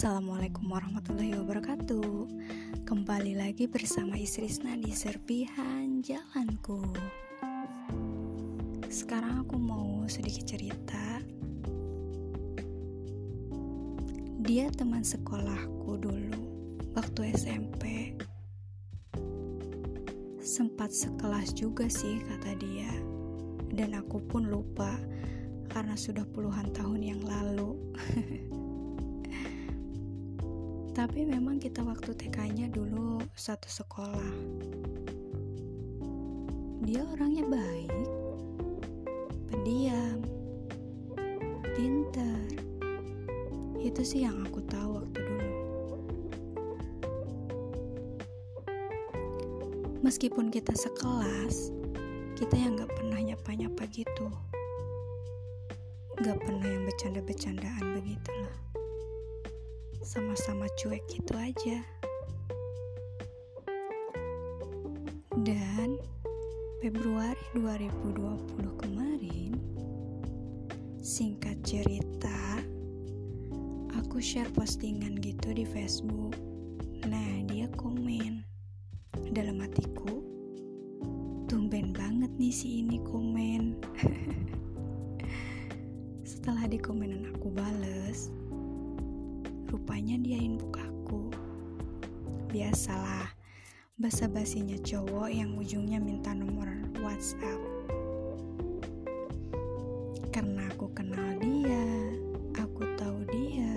Assalamualaikum 0.00 0.64
warahmatullahi 0.64 1.36
wabarakatuh. 1.44 2.24
Kembali 2.88 3.36
lagi 3.36 3.68
bersama 3.68 4.16
Isrisna 4.16 4.72
di 4.80 4.96
Serpihan 4.96 6.00
Jalanku. 6.00 6.80
Sekarang 8.88 9.44
aku 9.44 9.60
mau 9.60 10.08
sedikit 10.08 10.56
cerita. 10.56 11.20
Dia 14.40 14.72
teman 14.72 15.04
sekolahku 15.04 16.00
dulu 16.00 16.40
Waktu 16.96 17.36
SMP 17.36 18.16
Sempat 20.40 20.96
sekelas 20.96 21.52
juga 21.52 21.92
sih 21.92 22.24
kata 22.24 22.56
dia. 22.56 22.88
Dan 23.68 23.92
aku 24.00 24.16
pun 24.24 24.48
lupa 24.48 24.96
Karena 25.68 25.92
sudah 25.92 26.24
puluhan 26.24 26.72
tahun 26.72 27.04
yang 27.04 27.20
lalu 27.20 27.76
Tapi 30.90 31.22
memang 31.22 31.62
kita 31.62 31.86
waktu 31.86 32.10
TK-nya 32.18 32.66
dulu 32.66 33.22
satu 33.38 33.70
sekolah. 33.70 34.34
Dia 36.82 37.06
orangnya 37.06 37.46
baik, 37.46 37.94
pendiam, 39.54 40.18
pintar. 41.78 42.50
Itu 43.78 44.02
sih 44.02 44.26
yang 44.26 44.42
aku 44.42 44.58
tahu 44.66 44.98
waktu 44.98 45.18
dulu. 45.22 45.54
Meskipun 50.02 50.50
kita 50.50 50.74
sekelas, 50.74 51.70
kita 52.34 52.58
yang 52.58 52.74
gak 52.74 52.90
pernah 52.98 53.22
nyapa-nyapa 53.22 53.86
gitu. 53.94 54.26
Gak 56.18 56.38
pernah 56.42 56.66
yang 56.66 56.82
bercanda-bercandaan 56.82 57.84
begitulah 57.94 58.69
sama-sama 60.00 60.64
cuek 60.80 61.04
gitu 61.12 61.36
aja. 61.36 61.84
Dan 65.40 66.00
Februari 66.80 67.40
2020 67.56 68.80
kemarin, 68.80 69.52
singkat 71.00 71.60
cerita, 71.64 72.60
aku 73.96 74.20
share 74.20 74.48
postingan 74.56 75.20
gitu 75.20 75.52
di 75.52 75.68
Facebook. 75.68 76.49
Cowok 94.90 95.30
yang 95.30 95.54
ujungnya 95.54 96.02
minta 96.02 96.34
nomor 96.34 96.66
WhatsApp. 96.98 97.62
Karena 100.34 100.66
aku 100.66 100.90
kenal 100.90 101.38
dia, 101.38 101.86
aku 102.58 102.82
tahu 102.98 103.22
dia. 103.30 103.70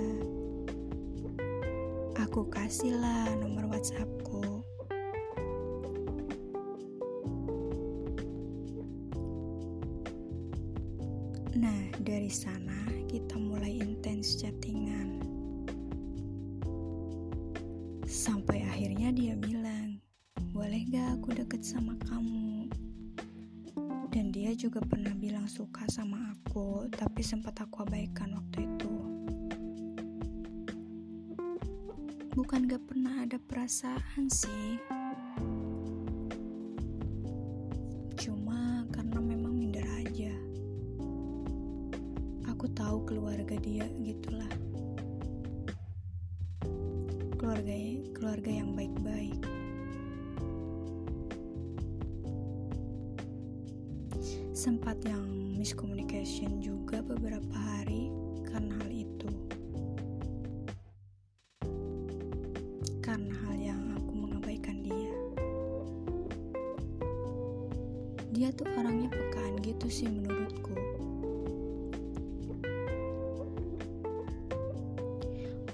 Aku 2.17 2.49
kasihlah 2.49 3.29
nomor 3.37 3.69
WhatsAppku. 3.69 4.41
Nah, 11.61 11.81
dari 12.01 12.33
sana 12.33 12.89
kita 13.05 13.37
mulai 13.37 13.77
intens. 13.77 14.41
Juga 24.63 24.79
pernah 24.79 25.11
bilang 25.11 25.43
suka 25.43 25.83
sama 25.91 26.31
aku, 26.31 26.87
tapi 26.87 27.19
sempat 27.19 27.59
aku 27.59 27.83
abaikan 27.83 28.31
waktu 28.31 28.63
itu. 28.63 28.95
Bukan 32.31 32.71
gak 32.71 32.79
pernah 32.87 33.27
ada 33.27 33.35
perasaan 33.43 34.31
sih. 34.31 35.02
Karena 63.13 63.37
hal 63.45 63.57
yang 63.61 63.81
aku 63.93 64.25
mengabaikan 64.25 64.81
dia. 64.81 65.13
Dia 68.33 68.49
tuh 68.57 68.65
orangnya 68.73 69.05
pekaan 69.13 69.61
gitu 69.61 69.85
sih 69.85 70.09
menurutku. 70.09 70.73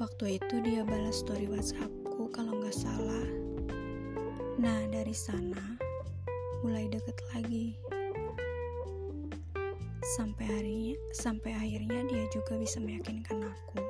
Waktu 0.03 0.35
itu 0.35 0.55
dia 0.67 0.83
balas 0.83 1.23
story 1.23 1.47
WhatsAppku 1.47 2.27
kalau 2.35 2.59
nggak 2.59 2.75
salah. 2.75 3.27
Nah 4.59 4.83
dari 4.91 5.16
sana 5.16 5.79
mulai 6.59 6.91
deket 6.91 7.16
lagi. 7.31 7.79
Sampai 10.19 10.44
harinya, 10.44 11.00
sampai 11.16 11.56
akhirnya 11.56 12.03
dia 12.03 12.27
juga 12.35 12.59
bisa 12.59 12.83
meyakinkan 12.83 13.47
aku. 13.47 13.88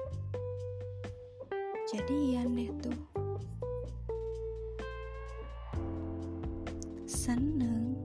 Seneng, 7.20 8.00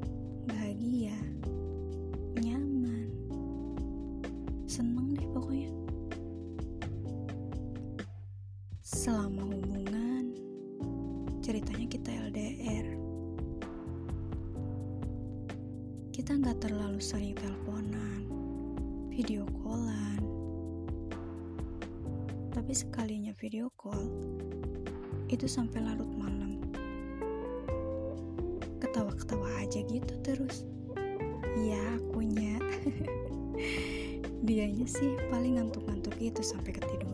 bahagia, 0.50 1.14
nyaman. 2.34 3.06
Seneng 4.66 5.14
deh 5.14 5.30
pokoknya. 5.30 5.70
Selama 8.82 9.54
hubungan, 9.54 10.34
ceritanya 11.46 11.86
kita 11.86 12.10
LDR. 12.26 12.98
Kita 16.10 16.34
nggak 16.34 16.66
terlalu 16.66 16.98
sering 16.98 17.38
teleponan, 17.38 18.26
video 19.14 19.46
callan. 19.62 20.18
Tapi 22.50 22.72
sekalinya 22.74 23.30
video 23.38 23.70
call, 23.78 24.10
itu 25.30 25.46
sampai 25.46 25.86
larut 25.86 26.10
malam. 26.18 26.63
Ketawa-ketawa 28.94 29.50
aja 29.58 29.82
gitu 29.90 30.14
terus. 30.22 30.62
Ya, 31.66 31.82
akunya. 31.98 32.62
Dianya 34.46 34.86
sih 34.86 35.18
paling 35.34 35.58
ngantuk-ngantuk 35.58 36.14
itu 36.22 36.46
sampai 36.46 36.78
ketiduran 36.78 37.13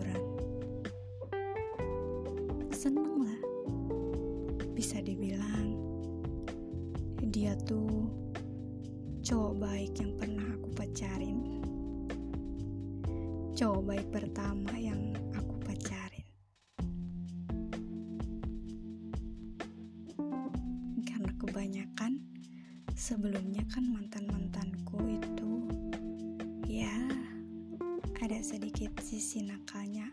sedikit 28.41 28.97
sisi 29.04 29.45
nakalnya 29.45 30.09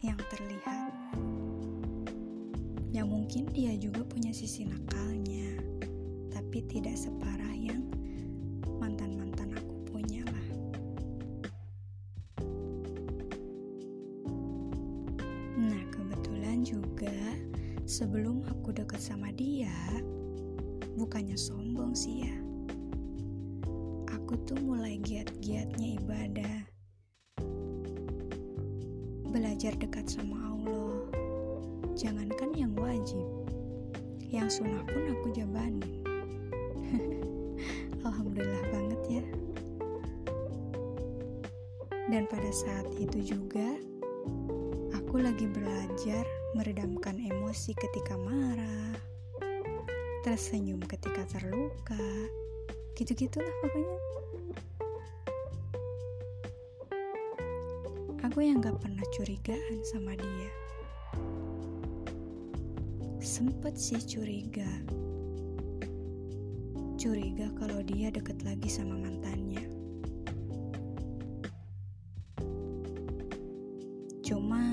yang 0.00 0.18
terlihat 0.30 0.92
Ya 2.94 3.02
mungkin 3.02 3.50
dia 3.50 3.74
juga 3.74 4.06
punya 4.06 4.30
sisi 4.30 4.62
nakalnya, 4.70 5.58
tapi 6.30 6.62
tidak 6.70 6.94
separah 6.94 7.50
yang 7.50 7.82
mantan-mantan 8.78 9.50
aku 9.50 9.74
punya 9.90 10.22
lah. 10.22 10.48
Nah 15.58 15.82
kebetulan 15.90 16.62
juga 16.62 17.34
sebelum 17.82 18.46
aku 18.46 18.70
deket 18.70 19.02
sama 19.02 19.34
dia, 19.34 19.74
bukannya 20.94 21.34
sombong 21.34 21.98
sih 21.98 22.30
ya. 22.30 22.36
Aku 24.14 24.38
tuh 24.46 24.62
mulai 24.62 25.02
giat-giatnya 25.02 25.98
ibadah. 25.98 26.73
Belajar 29.64 29.80
dekat 29.80 30.06
sama 30.12 30.36
Allah. 30.44 31.08
Jangankan 31.96 32.52
yang 32.52 32.76
wajib, 32.76 33.24
yang 34.28 34.52
sunnah 34.52 34.84
pun 34.84 35.08
aku 35.08 35.32
jabanin. 35.32 36.04
Alhamdulillah 38.04 38.60
banget 38.68 39.00
ya. 39.08 39.24
Dan 42.12 42.28
pada 42.28 42.50
saat 42.52 42.92
itu 43.00 43.24
juga, 43.24 43.80
aku 44.92 45.24
lagi 45.24 45.48
belajar 45.48 46.28
meredamkan 46.52 47.16
emosi 47.16 47.72
ketika 47.72 48.20
marah, 48.20 48.92
tersenyum 50.28 50.84
ketika 50.84 51.24
terluka, 51.32 52.04
gitu-gitulah 53.00 53.54
pokoknya. 53.64 53.96
Aku 58.34 58.42
yang 58.42 58.58
gak 58.58 58.82
pernah 58.82 59.06
curigaan 59.14 59.78
sama 59.86 60.10
dia. 60.18 60.50
Sempet 63.22 63.78
sih 63.78 64.02
curiga. 64.02 64.66
Curiga 66.98 67.46
kalau 67.54 67.78
dia 67.86 68.10
deket 68.10 68.42
lagi 68.42 68.66
sama 68.66 68.98
mantannya. 68.98 69.62
Cuma 74.26 74.66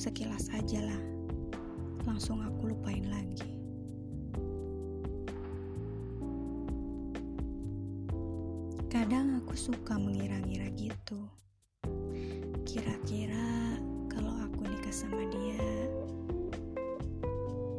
sekilas 0.00 0.48
aja 0.48 0.80
lah. 0.80 1.02
Langsung 2.08 2.40
aku 2.40 2.72
lupain 2.72 3.04
lagi. 3.12 3.60
Kadang 8.88 9.36
aku 9.44 9.52
suka 9.52 10.00
mengira-ngira 10.00 10.72
gitu. 10.80 11.28
Kira-kira 12.70 13.74
kalau 14.06 14.30
aku 14.46 14.62
nikah 14.62 14.94
sama 14.94 15.26
dia, 15.26 15.90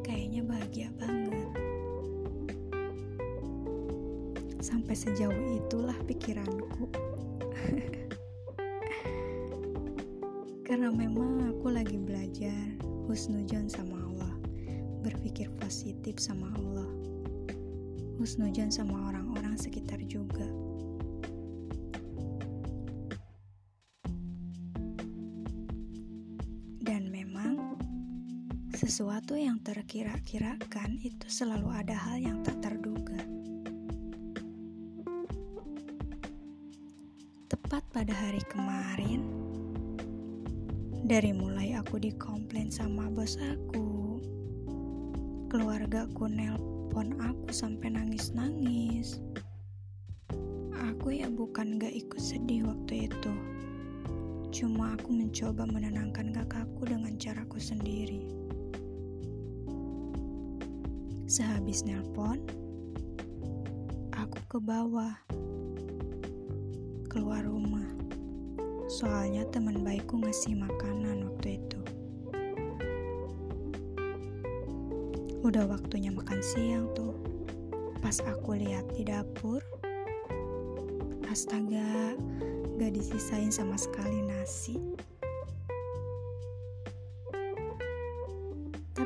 kayaknya 0.03 0.43
bahagia 0.43 0.91
banget. 0.99 1.47
Sampai 4.59 4.91
sejauh 4.91 5.63
itulah 5.63 5.95
pikiranku. 6.03 6.91
Karena 10.67 10.91
memang 10.91 11.55
aku 11.55 11.71
lagi 11.71 11.95
belajar 11.95 12.75
husnujon 13.07 13.71
sama 13.71 13.95
Allah, 13.95 14.35
berpikir 15.07 15.47
positif 15.55 16.19
sama 16.19 16.51
Allah, 16.59 16.91
husnujon 18.19 18.67
sama 18.67 19.07
orang-orang 19.07 19.55
sekitar 19.55 20.03
juga. 20.03 20.51
Sesuatu 28.91 29.39
yang 29.39 29.55
terkira-kirakan 29.63 30.99
itu 30.99 31.23
selalu 31.31 31.71
ada 31.71 31.95
hal 31.95 32.19
yang 32.19 32.43
tak 32.43 32.59
terduga. 32.59 33.23
Tepat 37.47 37.87
pada 37.95 38.11
hari 38.11 38.43
kemarin, 38.51 39.23
dari 41.07 41.31
mulai 41.31 41.71
aku 41.79 42.03
dikomplain 42.03 42.67
sama 42.67 43.07
bos 43.07 43.39
aku, 43.39 44.19
keluarga 45.47 46.03
aku 46.03 46.27
nelpon 46.27 47.15
aku 47.23 47.47
sampai 47.47 47.95
nangis-nangis. 47.95 49.23
Aku 50.91 51.15
ya 51.15 51.31
bukan 51.31 51.79
gak 51.79 51.95
ikut 51.95 52.19
sedih 52.19 52.67
waktu 52.67 53.07
itu 53.07 53.31
Cuma 54.51 54.99
aku 54.99 55.15
mencoba 55.15 55.63
menenangkan 55.63 56.35
kakakku 56.35 56.83
dengan 56.83 57.15
caraku 57.15 57.55
sendiri. 57.55 58.40
Sehabis 61.31 61.87
nelpon, 61.87 62.43
aku 64.11 64.35
ke 64.51 64.59
bawah, 64.59 65.15
keluar 67.07 67.47
rumah. 67.47 67.87
Soalnya 68.91 69.47
teman 69.47 69.79
baikku 69.79 70.19
ngasih 70.19 70.59
makanan 70.59 71.31
waktu 71.31 71.55
itu. 71.55 71.79
Udah 75.39 75.71
waktunya 75.71 76.11
makan 76.11 76.43
siang 76.43 76.91
tuh. 76.91 77.15
Pas 78.03 78.19
aku 78.27 78.59
lihat 78.59 78.91
di 78.91 79.07
dapur, 79.07 79.63
astaga, 81.31 82.19
gak 82.75 82.91
disisain 82.91 83.55
sama 83.55 83.79
sekali 83.79 84.19
nasi. 84.19 84.75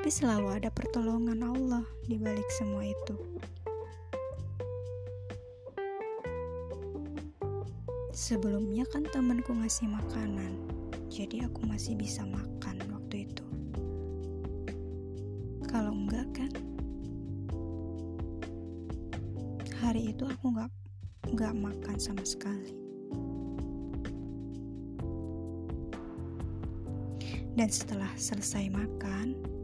Tapi 0.06 0.22
selalu 0.22 0.54
ada 0.54 0.70
pertolongan 0.70 1.42
Allah 1.42 1.82
di 2.06 2.22
balik 2.22 2.46
semua 2.54 2.86
itu. 2.86 3.18
Sebelumnya 8.14 8.86
kan 8.94 9.02
temanku 9.10 9.58
ngasih 9.58 9.90
makanan, 9.90 10.62
jadi 11.10 11.50
aku 11.50 11.66
masih 11.66 11.98
bisa 11.98 12.22
makan 12.22 12.86
waktu 12.94 13.26
itu. 13.26 13.46
Kalau 15.74 15.90
enggak 15.90 16.30
kan, 16.38 16.54
hari 19.82 20.14
itu 20.14 20.22
aku 20.30 20.54
nggak 20.54 20.70
nggak 21.34 21.54
makan 21.58 21.98
sama 21.98 22.22
sekali. 22.22 22.78
Dan 27.58 27.74
setelah 27.74 28.14
selesai 28.14 28.70
makan, 28.70 29.55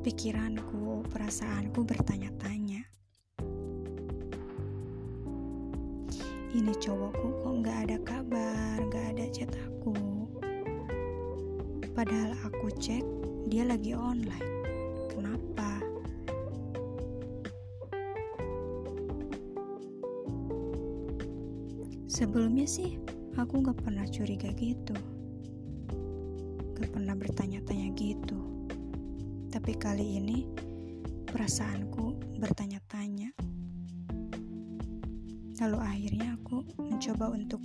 pikiranku, 0.00 1.04
perasaanku 1.12 1.84
bertanya-tanya. 1.84 2.82
Ini 6.50 6.72
cowokku 6.82 7.28
kok 7.44 7.54
gak 7.62 7.78
ada 7.86 7.98
kabar, 8.02 8.76
gak 8.90 9.06
ada 9.14 9.26
chat 9.30 9.52
aku. 9.54 10.26
Padahal 11.94 12.34
aku 12.42 12.72
cek, 12.80 13.04
dia 13.46 13.62
lagi 13.68 13.94
online. 13.94 14.50
Kenapa? 15.12 15.78
Sebelumnya 22.10 22.66
sih 22.66 22.98
Aku 23.38 23.64
gak 23.64 23.80
pernah 23.86 24.04
curiga 24.04 24.52
gitu. 24.58 24.92
Gak 26.76 26.90
pernah 26.90 27.16
bertanya-tanya 27.16 27.94
gitu. 27.94 28.59
Tapi 29.60 29.76
kali 29.76 30.16
ini 30.16 30.48
perasaanku 31.28 32.16
bertanya-tanya. 32.40 33.28
Lalu 35.60 35.78
akhirnya 35.84 36.32
aku 36.40 36.64
mencoba 36.80 37.28
untuk 37.28 37.60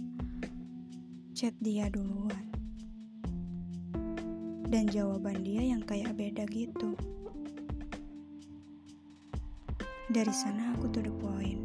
chat 1.31 1.55
dia 1.63 1.87
duluan. 1.87 2.51
Dan 4.67 4.91
jawaban 4.91 5.39
dia 5.47 5.63
yang 5.63 5.87
kayak 5.87 6.19
beda 6.19 6.43
gitu. 6.51 6.99
Dari 10.11 10.35
sana 10.35 10.75
aku 10.75 10.91
to 10.91 10.99
the 10.99 11.15
point. 11.15 11.63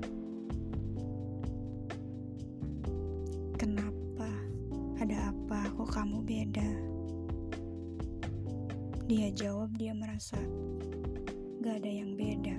Ada 5.01 5.33
apa 5.35 5.65
kok 5.75 5.91
kamu 5.97 6.23
beda? 6.23 6.71
Dia 9.11 9.27
jawab 9.35 9.75
dia 9.75 9.91
merasa 9.91 10.39
gak 11.67 11.83
ada 11.83 11.91
yang 11.91 12.15
beda. 12.15 12.55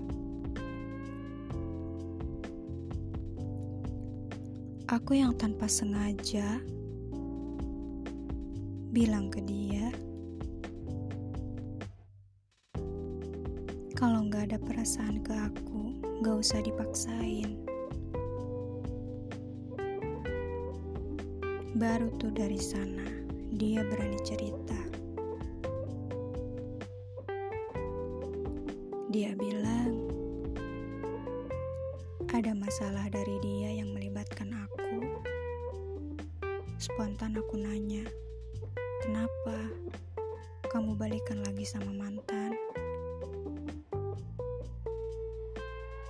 Aku 4.91 5.15
yang 5.15 5.31
tanpa 5.39 5.71
sengaja 5.71 6.59
bilang 8.91 9.31
ke 9.31 9.39
dia, 9.47 9.95
kalau 13.95 14.27
gak 14.27 14.51
ada 14.51 14.59
perasaan 14.59 15.23
ke 15.23 15.31
aku, 15.31 15.95
gak 16.19 16.35
usah 16.35 16.59
dipaksain. 16.59 17.63
Baru 21.79 22.11
tuh 22.19 22.35
dari 22.35 22.59
sana, 22.59 23.07
dia 23.55 23.87
berani 23.87 24.19
cerita. 24.27 24.80
Dia 29.11 29.35
bilang, 29.35 30.07
ada 32.31 32.55
masalah 32.55 33.11
dari 33.11 33.43
dia 33.43 33.83
yang 33.83 33.91
melibatkan 33.91 34.55
aku. 34.55 35.03
Spontan 36.79 37.35
aku 37.35 37.59
nanya, 37.59 38.07
kenapa 39.03 39.67
kamu 40.71 40.95
balikan 40.95 41.43
lagi 41.43 41.67
sama 41.67 41.91
mantan? 41.91 42.55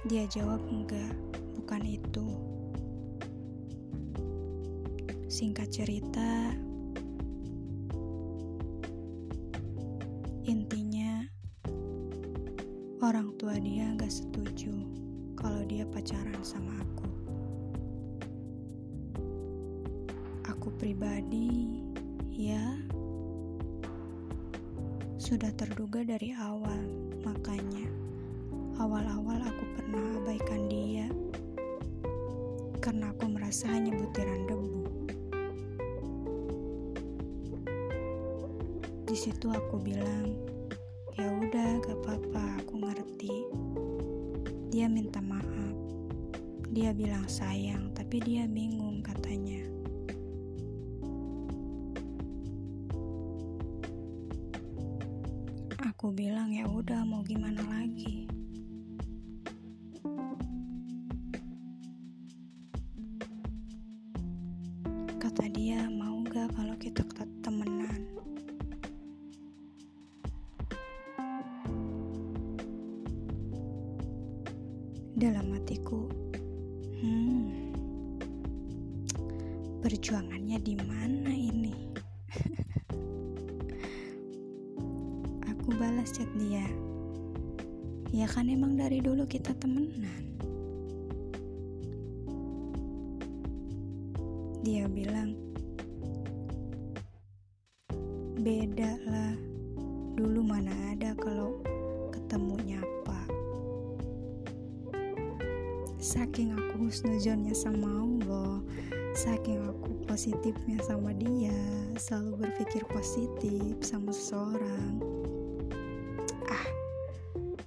Dia 0.06 0.30
jawab 0.30 0.62
enggak, 0.70 1.18
bukan 1.58 1.82
itu. 1.82 2.28
Singkat 5.26 5.74
cerita, 5.74 6.54
dia 13.82 13.98
gak 13.98 14.14
setuju 14.14 14.70
kalau 15.34 15.66
dia 15.66 15.82
pacaran 15.90 16.38
sama 16.46 16.70
aku. 16.86 17.10
Aku 20.54 20.70
pribadi, 20.78 21.82
ya, 22.30 22.62
sudah 25.18 25.50
terduga 25.58 26.06
dari 26.06 26.30
awal, 26.38 26.78
makanya 27.26 27.90
awal-awal 28.78 29.42
aku 29.42 29.66
pernah 29.74 30.06
abaikan 30.22 30.70
dia 30.70 31.10
karena 32.86 33.10
aku 33.18 33.34
merasa 33.34 33.66
hanya 33.66 33.98
butiran 33.98 34.46
debu. 34.46 34.82
Di 39.10 39.18
situ 39.18 39.50
aku 39.50 39.82
bilang, 39.82 40.38
ya 41.18 41.26
udah 41.34 41.82
gak 41.82 41.98
apa-apa, 42.06 42.62
aku 42.62 42.78
ngerti. 42.78 43.71
Dia 44.72 44.88
minta 44.88 45.20
maaf. 45.20 45.76
Dia 46.72 46.96
bilang 46.96 47.28
sayang, 47.28 47.92
tapi 47.92 48.24
dia 48.24 48.48
bingung 48.48 49.04
katanya. 49.04 49.68
Aku 55.92 56.16
bilang 56.16 56.56
ya 56.56 56.64
udah 56.72 57.04
mau 57.04 57.20
gimana 57.28 57.60
lagi. 57.68 58.32
Balas 85.82 86.14
chat 86.14 86.30
dia. 86.38 86.62
Ya 88.14 88.30
kan 88.30 88.54
emang 88.54 88.78
dari 88.78 89.02
dulu 89.02 89.26
kita 89.26 89.50
temenan. 89.58 90.38
Dia 94.62 94.86
bilang, 94.86 95.34
beda 98.38 98.94
lah. 99.10 99.34
Dulu 100.14 100.46
mana 100.46 100.70
ada 100.94 101.18
kalau 101.18 101.58
ketemu 102.14 102.78
nyapa. 102.78 103.22
Saking 105.98 106.54
aku 106.54 106.94
husnuzonnya 106.94 107.58
sama 107.58 107.90
Allah, 107.90 108.62
saking 109.18 109.66
aku 109.66 109.98
positifnya 110.06 110.78
sama 110.86 111.10
dia, 111.18 111.58
selalu 111.98 112.46
berpikir 112.46 112.86
positif 112.86 113.82
sama 113.82 114.14
seseorang. 114.14 115.11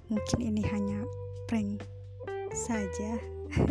Mungkin 0.05 0.37
ini 0.37 0.61
hanya 0.69 1.01
prank 1.49 1.81
saja. 2.53 3.17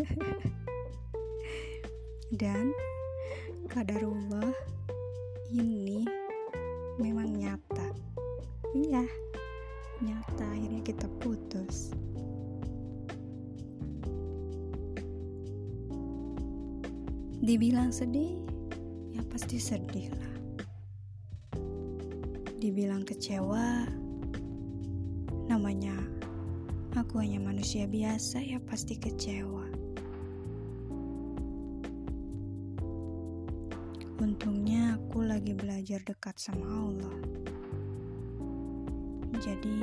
Dan 2.34 2.74
kadarullah 3.70 4.50
ini 5.54 6.02
memang 6.98 7.30
nyata. 7.38 7.86
Iya, 8.74 9.06
nyata 10.02 10.44
akhirnya 10.50 10.82
kita 10.82 11.06
putus. 11.22 11.94
Dibilang 17.38 17.94
sedih, 17.94 18.42
ya 19.14 19.22
pasti 19.30 19.62
sedih 19.62 20.10
lah. 20.10 20.34
Dibilang 22.58 23.06
kecewa, 23.06 23.86
namanya 25.46 25.93
aku 27.14 27.22
hanya 27.22 27.46
manusia 27.46 27.86
biasa 27.86 28.42
ya 28.42 28.58
pasti 28.66 28.98
kecewa. 28.98 29.70
Untungnya 34.18 34.98
aku 34.98 35.22
lagi 35.22 35.54
belajar 35.54 36.02
dekat 36.02 36.34
sama 36.42 36.66
Allah. 36.66 37.14
Jadi 39.38 39.78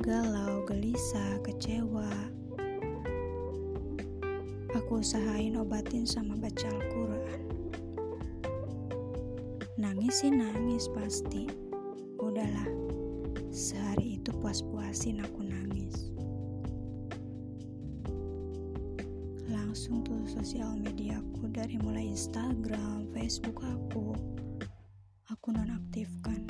galau, 0.00 0.64
gelisah, 0.64 1.36
kecewa, 1.44 2.08
aku 4.72 5.04
usahain 5.04 5.60
obatin 5.60 6.08
sama 6.08 6.32
baca 6.40 6.64
Al-Quran. 6.64 7.40
Nangis 9.76 10.24
sih 10.24 10.32
nangis 10.32 10.88
pasti. 10.96 11.44
Udahlah, 12.16 12.72
sehari 13.52 14.16
itu 14.16 14.32
puas-puasin 14.40 15.20
aku 15.20 15.35
Tuh 19.86 20.26
sosial 20.26 20.74
mediaku 20.82 21.46
dari 21.46 21.78
mulai 21.78 22.10
Instagram, 22.10 23.06
Facebook 23.14 23.62
aku, 23.62 24.18
aku 25.30 25.46
nonaktifkan. 25.54 26.42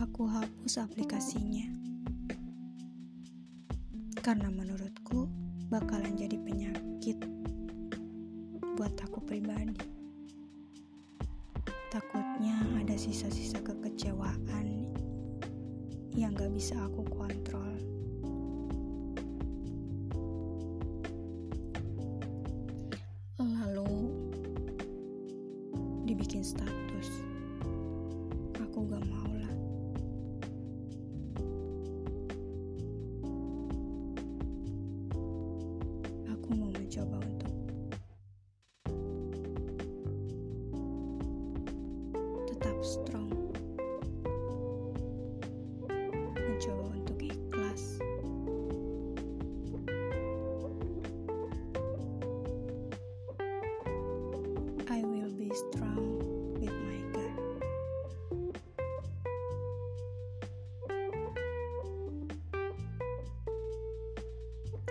Aku 0.00 0.24
hapus 0.24 0.80
aplikasinya. 0.80 1.68
Karena 4.24 4.48
menurutku 4.48 5.28
bakalan 5.68 6.16
jadi 6.16 6.40
penyakit 6.40 7.20
buat 8.72 8.96
aku 9.04 9.20
pribadi. 9.28 9.76
Takutnya 11.92 12.56
ada 12.80 12.96
sisa-sisa 12.96 13.60
kekecewaan 13.60 14.88
yang 16.16 16.32
gak 16.32 16.56
bisa 16.56 16.72
aku 16.88 17.04
kontrol. 17.12 17.91
Aku 28.82 28.98
gak 28.98 29.06
mau 29.14 29.31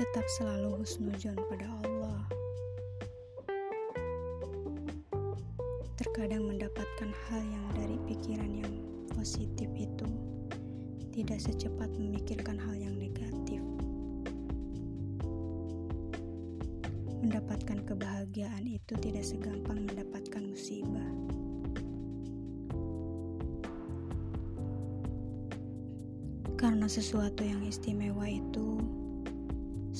Tetap 0.01 0.25
selalu 0.33 0.81
husnujon 0.81 1.37
pada 1.45 1.69
Allah. 1.85 2.25
Terkadang 5.93 6.49
mendapatkan 6.49 7.13
hal 7.29 7.41
yang 7.45 7.65
dari 7.77 8.01
pikiran 8.09 8.49
yang 8.49 8.73
positif 9.13 9.69
itu 9.77 10.09
tidak 11.13 11.37
secepat 11.37 11.93
memikirkan 12.01 12.57
hal 12.57 12.73
yang 12.81 12.97
negatif. 12.97 13.61
Mendapatkan 17.21 17.85
kebahagiaan 17.85 18.65
itu 18.65 18.97
tidak 18.97 19.21
segampang 19.21 19.85
mendapatkan 19.85 20.41
musibah. 20.49 21.09
Karena 26.57 26.89
sesuatu 26.89 27.45
yang 27.45 27.61
istimewa 27.69 28.25
itu 28.25 28.81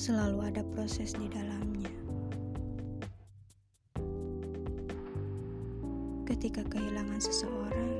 selalu 0.02 0.50
ada 0.50 0.66
proses 0.74 1.14
di 1.14 1.30
dalamnya. 1.30 1.94
Ketika 6.26 6.66
kehilangan 6.66 7.22
seseorang, 7.22 7.90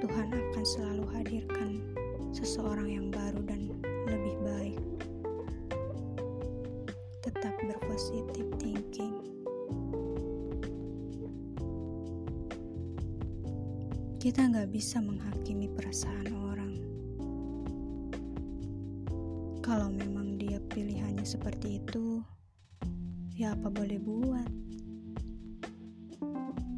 Tuhan 0.00 0.28
akan 0.32 0.64
selalu 0.64 1.04
hadirkan 1.12 1.84
seseorang 2.32 2.88
yang 2.88 3.06
baru 3.12 3.44
dan 3.44 3.68
lebih 4.08 4.36
baik. 4.40 4.80
Tetap 7.20 7.60
berpositif 7.60 8.48
thinking. 8.56 9.20
Kita 14.16 14.48
nggak 14.48 14.72
bisa 14.72 15.04
menghakimi 15.04 15.68
perasaan 15.76 16.32
orang 16.32 16.47
seperti 21.38 21.78
itu, 21.78 22.18
ya 23.38 23.54
apa 23.54 23.70
boleh 23.70 23.94
buat. 24.02 24.50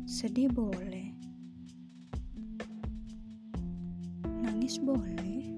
Sedih 0.04 0.52
boleh. 0.52 1.16
Nangis 4.44 4.76
boleh. 4.76 5.56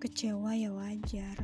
Kecewa 0.00 0.56
ya 0.56 0.72
wajar. 0.72 1.36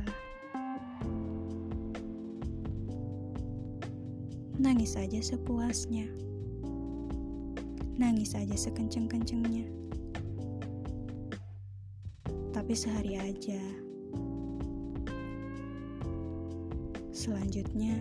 Nangis 4.57 4.97
aja 4.97 5.21
sepuasnya. 5.21 6.09
Nangis 7.93 8.33
aja 8.33 8.57
sekenceng-kencengnya. 8.57 9.69
Tapi 12.49 12.73
sehari 12.73 13.21
aja. 13.21 13.86
Selanjutnya, 17.27 17.99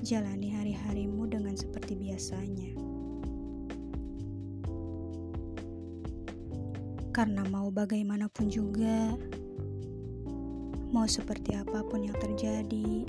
jalani 0.00 0.48
hari-harimu 0.48 1.28
dengan 1.28 1.52
seperti 1.52 1.92
biasanya. 1.92 2.72
Karena 7.12 7.44
mau 7.52 7.68
bagaimanapun 7.68 8.48
juga, 8.48 9.12
mau 10.88 11.04
seperti 11.04 11.52
apa 11.52 11.84
pun 11.84 12.00
yang 12.00 12.16
terjadi, 12.16 13.04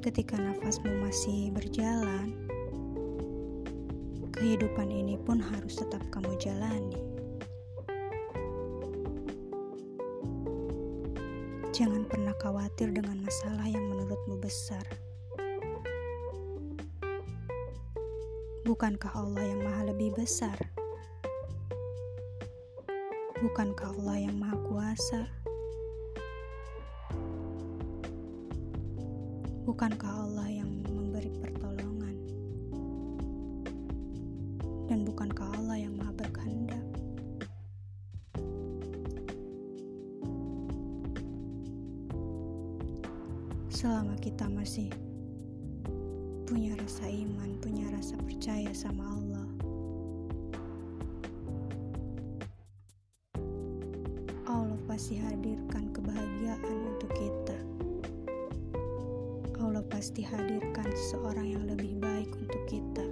ketika 0.00 0.40
nafasmu 0.40 1.04
masih 1.04 1.52
berjalan, 1.52 2.32
kehidupan 4.32 4.88
ini 4.88 5.20
pun 5.20 5.44
harus 5.44 5.76
tetap 5.76 6.00
kamu 6.08 6.32
jalani. 6.40 7.15
Khawatir 12.76 12.92
dengan 12.92 13.24
masalah 13.24 13.64
yang 13.72 13.88
menurutmu 13.88 14.36
besar. 14.36 14.84
Bukankah 18.68 19.16
Allah 19.16 19.48
yang 19.48 19.64
Maha 19.64 19.88
Lebih 19.88 20.12
Besar? 20.12 20.60
Bukankah 23.40 23.96
Allah 23.96 24.28
yang 24.28 24.36
Maha 24.36 24.60
Kuasa? 24.68 25.24
Bukankah 29.64 30.12
Allah 30.28 30.55
pasti 54.96 55.20
hadirkan 55.20 55.92
kebahagiaan 55.92 56.76
untuk 56.88 57.12
kita. 57.20 57.58
Allah 59.60 59.84
pasti 59.92 60.24
hadirkan 60.24 60.88
seseorang 60.88 61.52
yang 61.52 61.68
lebih 61.68 62.00
baik 62.00 62.32
untuk 62.32 62.64
kita. 62.64 63.04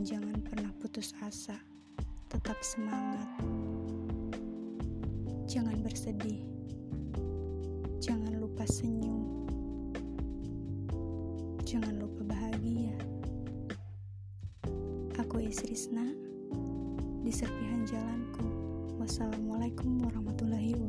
Jangan 0.00 0.40
pernah 0.40 0.72
putus 0.80 1.12
asa, 1.20 1.60
tetap 2.32 2.56
semangat. 2.64 3.28
Jangan 5.44 5.76
bersedih, 5.84 6.40
jangan 8.00 8.40
lupa 8.40 8.64
senyum, 8.64 9.44
jangan 11.68 12.00
lupa 12.00 12.32
bahagia. 12.32 12.96
Aku 15.20 15.44
Isrisna 15.44 16.08
di 17.20 17.28
serpihan 17.28 17.84
jalanku. 17.84 18.48
Wassalamualaikum 18.96 20.00
warahmatullahi 20.00 20.80